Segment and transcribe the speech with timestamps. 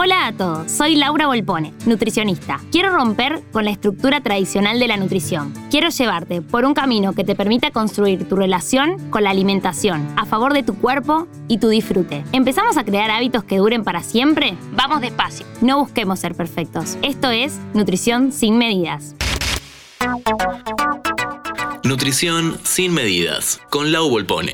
[0.00, 2.60] Hola a todos, soy Laura Volpone, nutricionista.
[2.70, 5.52] Quiero romper con la estructura tradicional de la nutrición.
[5.72, 10.24] Quiero llevarte por un camino que te permita construir tu relación con la alimentación, a
[10.24, 12.22] favor de tu cuerpo y tu disfrute.
[12.30, 14.56] ¿Empezamos a crear hábitos que duren para siempre?
[14.70, 16.96] Vamos despacio, no busquemos ser perfectos.
[17.02, 19.16] Esto es Nutrición sin medidas.
[21.82, 24.52] Nutrición sin medidas, con Lau Volpone.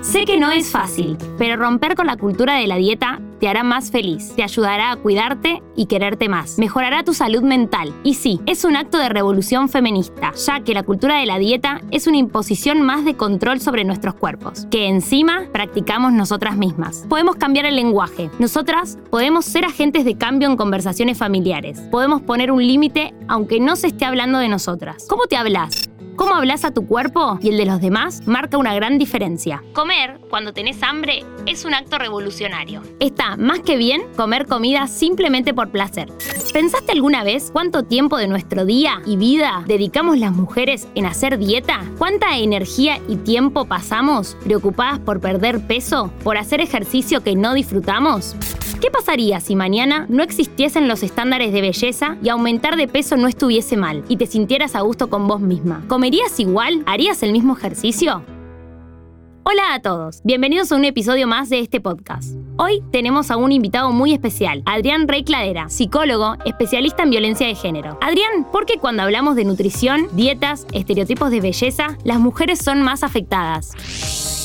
[0.00, 3.62] Sé que no es fácil, pero romper con la cultura de la dieta te hará
[3.62, 7.94] más feliz, te ayudará a cuidarte y quererte más, mejorará tu salud mental.
[8.04, 11.80] Y sí, es un acto de revolución feminista, ya que la cultura de la dieta
[11.90, 17.06] es una imposición más de control sobre nuestros cuerpos, que encima practicamos nosotras mismas.
[17.08, 18.30] Podemos cambiar el lenguaje.
[18.38, 21.80] Nosotras podemos ser agentes de cambio en conversaciones familiares.
[21.90, 25.06] Podemos poner un límite aunque no se esté hablando de nosotras.
[25.08, 25.88] ¿Cómo te hablas?
[26.18, 29.62] Cómo hablas a tu cuerpo y el de los demás marca una gran diferencia.
[29.72, 32.82] Comer cuando tenés hambre es un acto revolucionario.
[32.98, 36.08] Está más que bien comer comida simplemente por placer.
[36.52, 41.38] ¿Pensaste alguna vez cuánto tiempo de nuestro día y vida dedicamos las mujeres en hacer
[41.38, 41.84] dieta?
[41.98, 46.10] ¿Cuánta energía y tiempo pasamos preocupadas por perder peso?
[46.24, 48.34] ¿Por hacer ejercicio que no disfrutamos?
[48.80, 53.26] ¿Qué pasaría si mañana no existiesen los estándares de belleza y aumentar de peso no
[53.26, 55.82] estuviese mal y te sintieras a gusto con vos misma?
[55.88, 56.84] ¿Comerías igual?
[56.86, 58.22] ¿Harías el mismo ejercicio?
[59.44, 62.34] Hola a todos, bienvenidos a un episodio más de este podcast.
[62.58, 67.54] Hoy tenemos a un invitado muy especial, Adrián Rey Cladera, psicólogo, especialista en violencia de
[67.54, 67.98] género.
[68.02, 73.02] Adrián, ¿por qué cuando hablamos de nutrición, dietas, estereotipos de belleza, las mujeres son más
[73.02, 73.72] afectadas?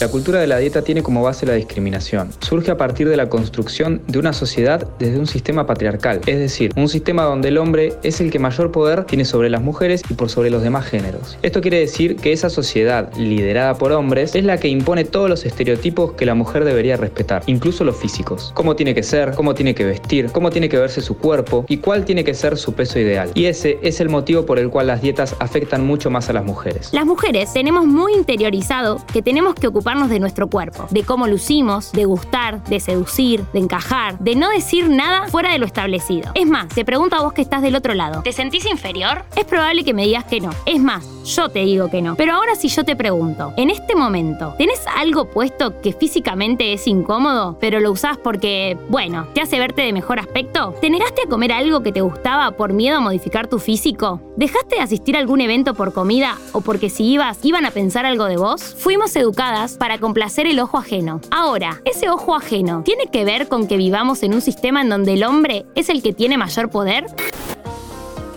[0.00, 2.30] La cultura de la dieta tiene como base la discriminación.
[2.40, 6.72] Surge a partir de la construcción de una sociedad desde un sistema patriarcal, es decir,
[6.76, 10.14] un sistema donde el hombre es el que mayor poder tiene sobre las mujeres y
[10.14, 11.38] por sobre los demás géneros.
[11.42, 15.44] Esto quiere decir que esa sociedad liderada por hombres es la que impone todos los
[15.44, 18.50] estereotipos que la mujer debería respetar, incluso los físicos.
[18.54, 21.76] Cómo tiene que ser, cómo tiene que vestir, cómo tiene que verse su cuerpo y
[21.76, 23.30] cuál tiene que ser su peso ideal.
[23.34, 26.44] Y ese es el motivo por el cual las dietas afectan mucho más a las
[26.44, 26.92] mujeres.
[26.92, 31.92] Las mujeres tenemos muy interiorizado que tenemos que ocupar de nuestro cuerpo, de cómo lucimos,
[31.92, 36.32] de gustar, de seducir, de encajar, de no decir nada fuera de lo establecido.
[36.34, 39.24] Es más, te pregunto a vos que estás del otro lado, ¿te sentís inferior?
[39.36, 40.50] Es probable que me digas que no.
[40.64, 42.16] Es más, yo te digo que no.
[42.16, 46.86] Pero ahora si yo te pregunto, en este momento, ¿tenés algo puesto que físicamente es
[46.86, 50.74] incómodo, pero lo usás porque, bueno, te hace verte de mejor aspecto?
[50.80, 54.20] ¿Te negaste a comer algo que te gustaba por miedo a modificar tu físico?
[54.36, 58.06] ¿Dejaste de asistir a algún evento por comida o porque si ibas iban a pensar
[58.06, 58.74] algo de vos?
[58.78, 61.20] Fuimos educadas para complacer el ojo ajeno.
[61.30, 65.14] Ahora, ese ojo ajeno tiene que ver con que vivamos en un sistema en donde
[65.14, 67.06] el hombre es el que tiene mayor poder?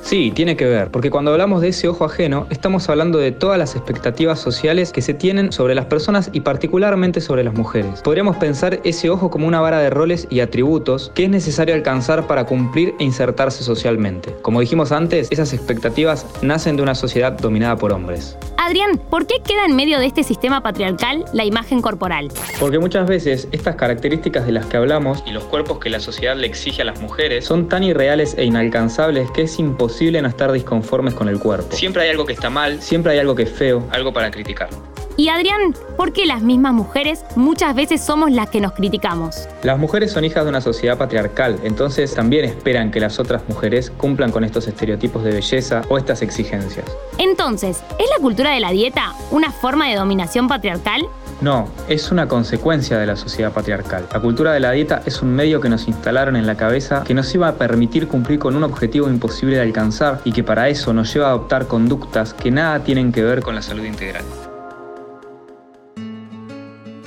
[0.06, 3.58] Sí, tiene que ver, porque cuando hablamos de ese ojo ajeno, estamos hablando de todas
[3.58, 8.04] las expectativas sociales que se tienen sobre las personas y particularmente sobre las mujeres.
[8.04, 12.28] Podríamos pensar ese ojo como una vara de roles y atributos que es necesario alcanzar
[12.28, 14.36] para cumplir e insertarse socialmente.
[14.44, 18.38] Como dijimos antes, esas expectativas nacen de una sociedad dominada por hombres.
[18.58, 22.32] Adrián, ¿por qué queda en medio de este sistema patriarcal la imagen corporal?
[22.60, 26.36] Porque muchas veces estas características de las que hablamos y los cuerpos que la sociedad
[26.36, 30.52] le exige a las mujeres son tan irreales e inalcanzables que es imposible no estar
[30.52, 31.76] disconformes con el cuerpo.
[31.76, 34.70] Siempre hay algo que está mal, siempre hay algo que es feo, algo para criticar.
[35.18, 39.48] Y Adrián, ¿por qué las mismas mujeres muchas veces somos las que nos criticamos?
[39.64, 43.92] Las mujeres son hijas de una sociedad patriarcal, entonces también esperan que las otras mujeres
[43.92, 46.86] cumplan con estos estereotipos de belleza o estas exigencias.
[47.18, 51.08] Entonces, ¿es la cultura de la dieta una forma de dominación patriarcal?
[51.42, 54.08] No, es una consecuencia de la sociedad patriarcal.
[54.14, 57.14] La cultura de la dieta es un medio que nos instalaron en la cabeza que
[57.14, 60.94] nos iba a permitir cumplir con un objetivo imposible de alcanzar y que para eso
[60.94, 64.24] nos lleva a adoptar conductas que nada tienen que ver con la salud integral.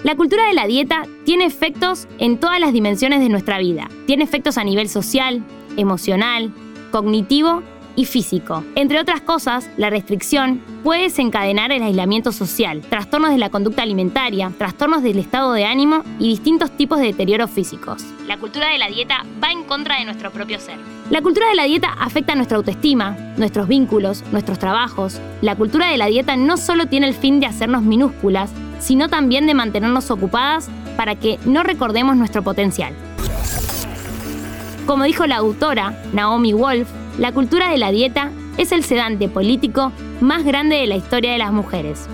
[0.04, 3.88] La cultura de la dieta tiene efectos en todas las dimensiones de nuestra vida.
[4.06, 5.42] Tiene efectos a nivel social,
[5.76, 6.52] emocional,
[6.92, 7.62] cognitivo
[7.98, 8.62] y físico.
[8.76, 14.52] Entre otras cosas, la restricción puede desencadenar el aislamiento social, trastornos de la conducta alimentaria,
[14.56, 18.04] trastornos del estado de ánimo y distintos tipos de deterioros físicos.
[18.28, 20.76] La cultura de la dieta va en contra de nuestro propio ser.
[21.10, 25.20] La cultura de la dieta afecta nuestra autoestima, nuestros vínculos, nuestros trabajos.
[25.42, 29.48] La cultura de la dieta no solo tiene el fin de hacernos minúsculas, sino también
[29.48, 32.94] de mantenernos ocupadas para que no recordemos nuestro potencial.
[34.86, 39.92] Como dijo la autora Naomi Wolf, la cultura de la dieta es el sedante político
[40.20, 42.08] más grande de la historia de las mujeres.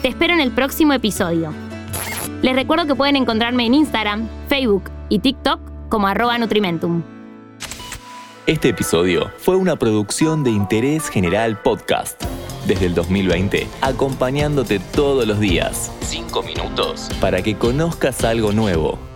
[0.00, 1.52] Te espero en el próximo episodio.
[2.42, 7.02] Les recuerdo que pueden encontrarme en Instagram, Facebook y TikTok como arroba Nutrimentum.
[8.46, 12.22] Este episodio fue una producción de Interés General Podcast
[12.66, 15.90] desde el 2020, acompañándote todos los días.
[16.00, 19.13] Cinco minutos para que conozcas algo nuevo.